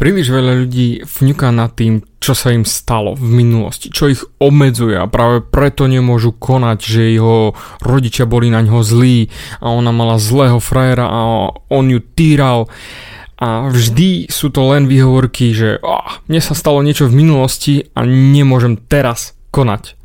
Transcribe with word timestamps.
Príliš 0.00 0.32
veľa 0.32 0.64
ľudí 0.64 1.04
fňuká 1.04 1.52
nad 1.52 1.76
tým, 1.76 2.00
čo 2.24 2.32
sa 2.32 2.56
im 2.56 2.64
stalo 2.64 3.12
v 3.12 3.44
minulosti, 3.44 3.92
čo 3.92 4.08
ich 4.08 4.24
obmedzuje 4.40 4.96
a 4.96 5.04
práve 5.04 5.44
preto 5.44 5.84
nemôžu 5.84 6.32
konať, 6.40 6.78
že 6.80 7.12
jeho 7.12 7.52
rodičia 7.84 8.24
boli 8.24 8.48
na 8.48 8.64
ňo 8.64 8.80
zlí 8.80 9.28
a 9.60 9.68
ona 9.68 9.92
mala 9.92 10.16
zlého 10.16 10.56
frajera 10.56 11.04
a 11.04 11.20
on 11.52 11.84
ju 11.92 12.00
týral 12.16 12.72
a 13.36 13.68
vždy 13.68 14.32
sú 14.32 14.48
to 14.48 14.72
len 14.72 14.88
výhovorky, 14.88 15.52
že 15.52 15.84
oh, 15.84 16.08
mne 16.32 16.40
sa 16.40 16.56
stalo 16.56 16.80
niečo 16.80 17.04
v 17.04 17.20
minulosti 17.20 17.84
a 17.92 18.00
nemôžem 18.08 18.80
teraz 18.88 19.36
konať. 19.52 20.00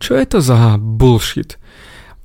Čo 0.00 0.16
je 0.16 0.24
to 0.24 0.38
za 0.40 0.80
bullshit? 0.80 1.60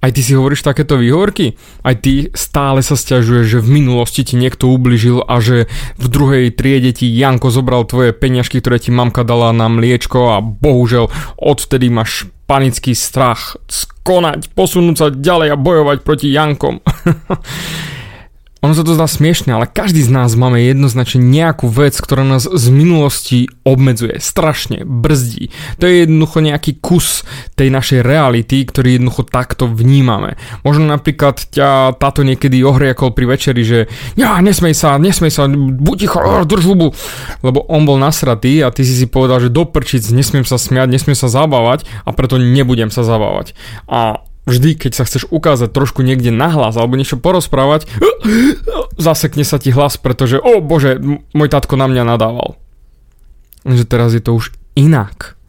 Aj 0.03 0.11
ty 0.11 0.19
si 0.19 0.35
hovoríš 0.35 0.67
takéto 0.67 0.99
výhovorky? 0.99 1.55
Aj 1.79 1.95
ty 1.95 2.27
stále 2.35 2.83
sa 2.83 2.99
stiažuješ, 2.99 3.45
že 3.47 3.63
v 3.63 3.79
minulosti 3.79 4.27
ti 4.27 4.35
niekto 4.35 4.67
ubližil 4.67 5.23
a 5.23 5.39
že 5.39 5.71
v 5.95 6.05
druhej 6.11 6.51
triede 6.51 6.91
ti 6.91 7.07
Janko 7.07 7.47
zobral 7.47 7.87
tvoje 7.87 8.11
peňažky, 8.11 8.59
ktoré 8.59 8.83
ti 8.83 8.91
mamka 8.91 9.23
dala 9.23 9.55
na 9.55 9.71
mliečko 9.71 10.35
a 10.35 10.43
bohužel 10.43 11.07
odtedy 11.39 11.87
máš 11.87 12.27
panický 12.43 12.91
strach 12.91 13.55
skonať, 13.71 14.51
posunúť 14.51 14.95
sa 14.99 15.07
ďalej 15.07 15.55
a 15.55 15.57
bojovať 15.57 15.97
proti 16.03 16.27
Jankom. 16.35 16.83
Ono 18.63 18.71
sa 18.71 18.87
to 18.87 18.95
zdá 18.95 19.11
smiešne, 19.11 19.51
ale 19.51 19.67
každý 19.67 19.99
z 19.99 20.07
nás 20.07 20.31
máme 20.39 20.63
jednoznačne 20.63 21.19
nejakú 21.19 21.67
vec, 21.67 21.99
ktorá 21.99 22.23
nás 22.23 22.47
z 22.47 22.65
minulosti 22.71 23.51
obmedzuje, 23.67 24.23
strašne 24.23 24.87
brzdí. 24.87 25.51
To 25.77 25.83
je 25.83 26.07
jednoducho 26.07 26.39
nejaký 26.39 26.79
kus 26.79 27.27
tej 27.59 27.67
našej 27.67 27.99
reality, 28.07 28.63
ktorý 28.63 28.95
jednoducho 28.95 29.27
takto 29.27 29.67
vnímame. 29.67 30.39
Možno 30.63 30.87
napríklad 30.87 31.43
ťa 31.51 31.99
táto 31.99 32.23
niekedy 32.23 32.63
ohriakol 32.63 33.11
pri 33.11 33.35
večeri, 33.35 33.67
že 33.67 33.91
ja, 34.15 34.39
nesmej 34.39 34.71
sa, 34.71 34.95
nesmej 34.95 35.31
sa, 35.35 35.51
buď 35.51 35.95
ticho, 35.99 36.19
drž 36.47 36.63
hubu, 36.63 36.95
lebo 37.43 37.67
on 37.67 37.83
bol 37.83 37.99
nasratý 37.99 38.63
a 38.63 38.71
ty 38.71 38.87
si 38.87 38.95
si 38.95 39.11
povedal, 39.11 39.43
že 39.43 39.51
doprčic, 39.51 40.07
nesmiem 40.15 40.47
sa 40.47 40.55
smiať, 40.55 40.87
nesmiem 40.87 41.19
sa 41.19 41.27
zabávať 41.27 41.83
a 42.07 42.15
preto 42.15 42.39
nebudem 42.39 42.87
sa 42.87 43.03
zabávať. 43.03 43.59
A 43.91 44.23
vždy, 44.45 44.75
keď 44.75 44.91
sa 44.91 45.03
chceš 45.07 45.27
ukázať 45.31 45.71
trošku 45.71 46.03
niekde 46.03 46.31
nahlas 46.31 46.75
alebo 46.75 46.99
niečo 46.99 47.19
porozprávať, 47.19 47.87
zasekne 48.99 49.47
sa 49.47 49.59
ti 49.59 49.71
hlas, 49.71 49.95
pretože, 49.99 50.39
o 50.39 50.59
bože, 50.59 50.99
môj 51.31 51.49
tatko 51.49 51.79
na 51.79 51.87
mňa 51.87 52.03
nadával. 52.03 52.59
Že 53.63 53.83
teraz 53.87 54.11
je 54.11 54.21
to 54.23 54.35
už 54.35 54.51
inak. 54.75 55.39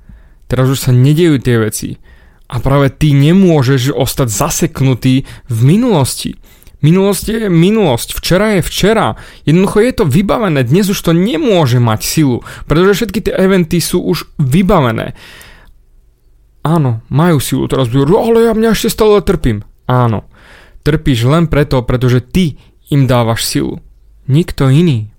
Teraz 0.47 0.71
už 0.71 0.79
sa 0.79 0.93
nedejú 0.95 1.41
tie 1.43 1.59
veci. 1.59 1.99
A 2.47 2.61
práve 2.61 2.93
ty 2.93 3.17
nemôžeš 3.17 3.91
ostať 3.97 4.29
zaseknutý 4.31 5.27
v 5.49 5.59
minulosti. 5.65 6.39
Minulosť 6.85 7.25
je 7.33 7.41
minulosť, 7.49 8.13
včera 8.13 8.61
je 8.61 8.63
včera. 8.69 9.17
Jednoducho 9.49 9.81
je 9.81 9.93
to 9.97 10.05
vybavené, 10.05 10.69
dnes 10.69 10.85
už 10.93 11.01
to 11.01 11.17
nemôže 11.17 11.81
mať 11.81 12.01
silu, 12.05 12.45
pretože 12.69 13.01
všetky 13.01 13.25
tie 13.25 13.33
eventy 13.33 13.81
sú 13.81 14.05
už 14.05 14.29
vybavené. 14.37 15.17
Áno, 16.65 17.05
majú 17.13 17.39
silu. 17.45 17.69
Teraz 17.69 17.93
budú, 17.93 18.17
ale 18.17 18.49
ja 18.49 18.57
mňa 18.57 18.73
ešte 18.73 18.89
stále 18.89 19.21
trpím. 19.21 19.69
Áno, 19.85 20.25
trpíš 20.81 21.29
len 21.29 21.45
preto, 21.45 21.85
pretože 21.85 22.25
ty 22.25 22.57
im 22.89 23.05
dávaš 23.05 23.45
silu. 23.45 23.85
Nikto 24.25 24.73
iný. 24.73 25.13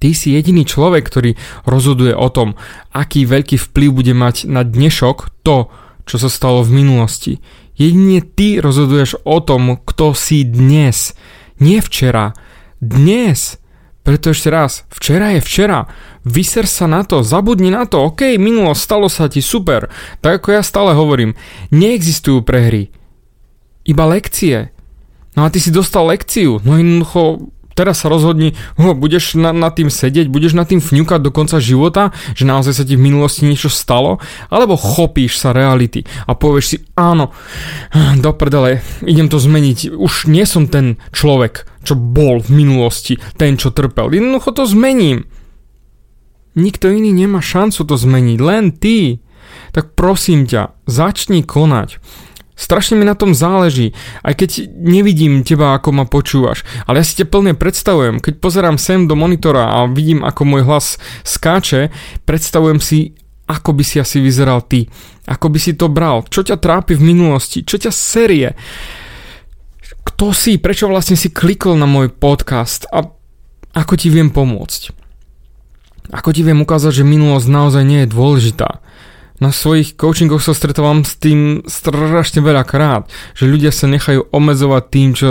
Ty 0.00 0.12
si 0.16 0.32
jediný 0.32 0.64
človek, 0.64 1.04
ktorý 1.04 1.36
rozhoduje 1.68 2.16
o 2.16 2.28
tom, 2.32 2.56
aký 2.92 3.28
veľký 3.28 3.56
vplyv 3.60 3.90
bude 3.92 4.14
mať 4.16 4.48
na 4.48 4.64
dnešok 4.64 5.44
to, 5.44 5.68
čo 6.08 6.16
sa 6.16 6.28
stalo 6.32 6.64
v 6.64 6.80
minulosti. 6.84 7.40
Jedine 7.76 8.24
ty 8.24 8.56
rozhoduješ 8.60 9.20
o 9.24 9.40
tom, 9.44 9.80
kto 9.84 10.16
si 10.16 10.48
dnes. 10.48 11.12
Nie 11.60 11.84
včera. 11.84 12.32
Dnes. 12.80 13.60
Preto 14.06 14.30
ešte 14.30 14.54
raz, 14.54 14.86
včera 14.94 15.34
je 15.34 15.42
včera. 15.42 15.90
Vyser 16.22 16.70
sa 16.70 16.86
na 16.86 17.02
to, 17.02 17.26
zabudni 17.26 17.74
na 17.74 17.90
to, 17.90 18.06
ok, 18.06 18.38
minulo, 18.38 18.70
stalo 18.78 19.10
sa 19.10 19.26
ti, 19.26 19.42
super. 19.42 19.90
Tak 20.22 20.46
ako 20.46 20.48
ja 20.54 20.62
stále 20.62 20.94
hovorím, 20.94 21.34
neexistujú 21.74 22.46
prehry. 22.46 22.94
Iba 23.82 24.06
lekcie. 24.06 24.70
No 25.34 25.42
a 25.42 25.50
ty 25.50 25.58
si 25.58 25.74
dostal 25.74 26.06
lekciu, 26.06 26.62
no 26.62 26.78
jednoducho 26.78 27.50
teraz 27.76 28.00
sa 28.00 28.08
rozhodni, 28.08 28.56
ho, 28.80 28.96
budeš 28.96 29.36
na, 29.36 29.52
nad 29.52 29.76
tým 29.76 29.92
sedieť, 29.92 30.32
budeš 30.32 30.56
nad 30.56 30.64
tým 30.64 30.80
fňukať 30.80 31.20
do 31.20 31.30
konca 31.30 31.60
života, 31.60 32.16
že 32.32 32.48
naozaj 32.48 32.72
sa 32.72 32.84
ti 32.88 32.96
v 32.96 33.04
minulosti 33.04 33.44
niečo 33.44 33.68
stalo, 33.68 34.16
alebo 34.48 34.80
chopíš 34.80 35.36
sa 35.36 35.52
reality 35.52 36.08
a 36.24 36.32
povieš 36.32 36.64
si, 36.64 36.76
áno, 36.96 37.36
do 38.24 38.32
prdele, 38.32 38.80
idem 39.04 39.28
to 39.28 39.36
zmeniť, 39.36 39.92
už 39.92 40.32
nie 40.32 40.48
som 40.48 40.66
ten 40.66 40.96
človek, 41.12 41.68
čo 41.84 41.94
bol 41.94 42.40
v 42.40 42.64
minulosti, 42.64 43.20
ten, 43.36 43.60
čo 43.60 43.70
trpel, 43.70 44.08
jednoducho 44.08 44.56
to 44.56 44.64
zmením. 44.64 45.28
Nikto 46.56 46.88
iný 46.88 47.12
nemá 47.12 47.44
šancu 47.44 47.84
to 47.84 48.00
zmeniť, 48.00 48.38
len 48.40 48.72
ty. 48.72 49.20
Tak 49.76 49.92
prosím 49.92 50.48
ťa, 50.48 50.72
začni 50.88 51.44
konať. 51.44 52.00
Strašne 52.56 52.96
mi 52.96 53.04
na 53.04 53.12
tom 53.12 53.36
záleží, 53.36 53.92
aj 54.24 54.32
keď 54.32 54.50
nevidím 54.72 55.44
teba, 55.44 55.76
ako 55.76 55.92
ma 55.92 56.04
počúvaš, 56.08 56.64
ale 56.88 57.00
ja 57.00 57.04
si 57.04 57.20
te 57.20 57.28
plne 57.28 57.52
predstavujem, 57.52 58.16
keď 58.16 58.40
pozerám 58.40 58.80
sem 58.80 59.04
do 59.04 59.12
monitora 59.12 59.76
a 59.76 59.84
vidím, 59.84 60.24
ako 60.24 60.42
môj 60.48 60.62
hlas 60.64 60.96
skáče, 61.20 61.92
predstavujem 62.24 62.80
si, 62.80 63.12
ako 63.44 63.76
by 63.76 63.84
si 63.84 64.00
asi 64.00 64.24
vyzeral 64.24 64.64
ty, 64.64 64.88
ako 65.28 65.52
by 65.52 65.58
si 65.60 65.76
to 65.76 65.92
bral, 65.92 66.24
čo 66.24 66.40
ťa 66.40 66.56
trápi 66.56 66.96
v 66.96 67.12
minulosti, 67.12 67.60
čo 67.60 67.76
ťa 67.76 67.92
série, 67.92 68.56
kto 70.06 70.32
si, 70.32 70.56
prečo 70.56 70.88
vlastne 70.88 71.12
si 71.12 71.28
klikol 71.28 71.76
na 71.76 71.84
môj 71.84 72.08
podcast? 72.08 72.88
A 72.88 73.04
ako 73.76 73.94
ti 74.00 74.08
viem 74.08 74.32
pomôcť. 74.32 74.96
Ako 76.08 76.32
ti 76.32 76.40
viem 76.40 76.62
ukázať, 76.64 77.02
že 77.02 77.04
minulosť 77.04 77.46
naozaj 77.52 77.84
nie 77.84 78.00
je 78.06 78.12
dôležitá 78.16 78.80
na 79.36 79.52
svojich 79.52 80.00
coachingoch 80.00 80.40
sa 80.40 80.56
stretávam 80.56 81.04
s 81.04 81.20
tým 81.20 81.60
strašne 81.68 82.40
veľa 82.40 82.64
krát, 82.64 83.04
že 83.36 83.44
ľudia 83.48 83.68
sa 83.68 83.84
nechajú 83.84 84.32
obmedzovať 84.32 84.82
tým, 84.88 85.08
čo 85.12 85.28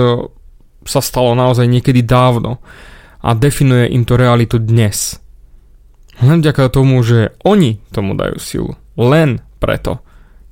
sa 0.86 1.02
stalo 1.02 1.34
naozaj 1.34 1.66
niekedy 1.66 2.06
dávno 2.06 2.62
a 3.26 3.34
definuje 3.34 3.90
im 3.90 4.06
to 4.06 4.14
realitu 4.14 4.62
dnes. 4.62 5.18
Len 6.22 6.40
vďaka 6.40 6.70
tomu, 6.70 7.02
že 7.02 7.34
oni 7.42 7.82
tomu 7.90 8.14
dajú 8.14 8.38
silu. 8.38 8.72
Len 8.96 9.42
preto. 9.58 10.00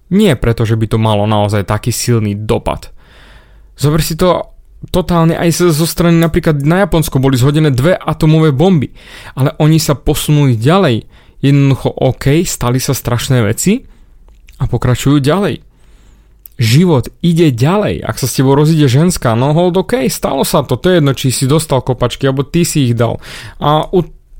Nie 0.09 0.35
preto, 0.35 0.65
že 0.65 0.75
by 0.75 0.85
to 0.89 0.97
malo 0.97 1.29
naozaj 1.29 1.63
taký 1.63 1.93
silný 1.93 2.33
dopad. 2.33 2.89
Zober 3.77 4.01
si 4.01 4.17
to 4.17 4.53
totálne 4.91 5.37
aj 5.37 5.71
zo 5.71 5.87
strany 5.87 6.19
napríklad 6.19 6.59
na 6.59 6.83
Japonsko 6.83 7.21
boli 7.21 7.39
zhodené 7.39 7.71
dve 7.71 7.95
atomové 7.95 8.51
bomby, 8.51 8.91
ale 9.37 9.55
oni 9.63 9.79
sa 9.79 9.95
posunuli 9.95 10.59
ďalej 10.59 11.07
Jednoducho 11.43 11.91
OK, 11.91 12.47
stali 12.47 12.79
sa 12.79 12.95
strašné 12.95 13.43
veci 13.43 13.83
a 14.57 14.63
pokračujú 14.63 15.19
ďalej. 15.19 15.59
Život 16.55 17.11
ide 17.19 17.51
ďalej. 17.51 17.99
Ak 17.99 18.15
sa 18.15 18.31
s 18.31 18.39
tebou 18.39 18.55
rozíde 18.55 18.87
ženská, 18.87 19.35
no 19.35 19.51
hold 19.51 19.75
OK, 19.75 20.07
stalo 20.07 20.47
sa 20.47 20.63
to. 20.63 20.79
To 20.79 20.87
je 20.87 20.95
jedno, 21.03 21.11
či 21.11 21.35
si 21.35 21.43
dostal 21.49 21.83
kopačky, 21.83 22.29
alebo 22.31 22.47
ty 22.47 22.63
si 22.63 22.87
ich 22.87 22.95
dal. 22.95 23.19
A 23.59 23.91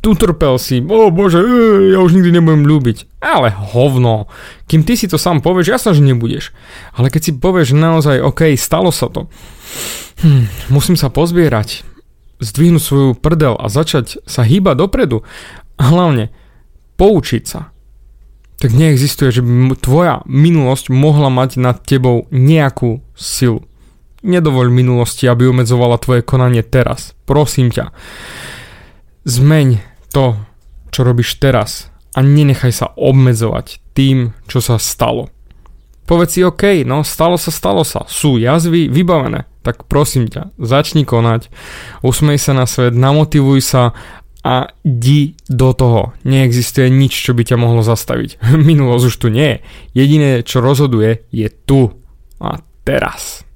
utrpel 0.04 0.56
si, 0.60 0.80
o 0.80 1.10
bože, 1.10 1.44
e, 1.44 1.96
ja 1.96 2.00
už 2.00 2.16
nikdy 2.16 2.40
nebudem 2.40 2.64
ľúbiť. 2.64 3.20
Ale 3.20 3.52
hovno. 3.52 4.32
Kým 4.72 4.88
ty 4.88 4.96
si 4.96 5.12
to 5.12 5.20
sám 5.20 5.44
povieš, 5.44 5.74
jasno, 5.74 5.92
že 5.92 6.06
nebudeš. 6.06 6.56
Ale 6.96 7.12
keď 7.12 7.22
si 7.24 7.32
povieš 7.36 7.76
naozaj, 7.76 8.24
OK, 8.24 8.56
stalo 8.56 8.94
sa 8.94 9.12
to. 9.12 9.28
Hm, 10.22 10.72
musím 10.72 10.96
sa 10.96 11.10
pozbierať, 11.12 11.82
zdvihnúť 12.40 12.84
svoju 12.84 13.12
prdel 13.18 13.58
a 13.58 13.68
začať 13.68 14.22
sa 14.30 14.46
hýbať 14.46 14.86
dopredu. 14.86 15.26
Hlavne, 15.82 16.30
poučiť 16.98 17.44
sa, 17.46 17.74
tak 18.64 18.72
neexistuje, 18.72 19.30
že 19.34 19.44
by 19.44 19.76
tvoja 19.76 20.24
minulosť 20.24 20.88
mohla 20.88 21.28
mať 21.28 21.60
nad 21.60 21.84
tebou 21.84 22.32
nejakú 22.32 23.04
silu. 23.12 23.68
Nedovoľ 24.24 24.72
minulosti, 24.72 25.28
aby 25.28 25.52
obmedzovala 25.52 26.00
tvoje 26.00 26.24
konanie 26.24 26.64
teraz. 26.64 27.12
Prosím 27.28 27.76
ťa. 27.76 27.92
Zmeň 29.28 29.84
to, 30.16 30.40
čo 30.96 31.04
robíš 31.04 31.44
teraz 31.44 31.92
a 32.16 32.24
nenechaj 32.24 32.72
sa 32.72 32.88
obmedzovať 32.96 33.84
tým, 33.92 34.32
čo 34.48 34.64
sa 34.64 34.80
stalo. 34.80 35.28
Povedz 36.08 36.36
si, 36.36 36.42
OK, 36.44 36.88
no 36.88 37.04
stalo 37.04 37.36
sa, 37.36 37.52
stalo 37.52 37.84
sa. 37.84 38.08
Sú 38.08 38.40
jazvy 38.40 38.88
vybavené. 38.88 39.48
Tak 39.64 39.88
prosím 39.88 40.28
ťa, 40.28 40.52
začni 40.60 41.08
konať, 41.08 41.48
usmej 42.04 42.36
sa 42.36 42.52
na 42.52 42.68
svet, 42.68 42.92
namotivuj 42.92 43.64
sa 43.64 43.96
a 44.44 44.68
di 44.84 45.40
do 45.48 45.72
toho. 45.72 46.12
Neexistuje 46.28 46.92
nič, 46.92 47.16
čo 47.16 47.32
by 47.32 47.48
ťa 47.48 47.58
mohlo 47.58 47.80
zastaviť. 47.80 48.44
Minulosť 48.70 49.06
už 49.08 49.16
tu 49.16 49.28
nie 49.32 49.58
je. 49.58 49.58
Jediné, 49.96 50.30
čo 50.44 50.60
rozhoduje, 50.60 51.24
je 51.32 51.48
tu 51.48 51.96
a 52.44 52.60
teraz. 52.84 53.48